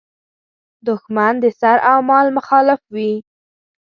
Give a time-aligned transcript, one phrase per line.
[0.85, 3.11] دوښمن د سر او مال مخالف وي.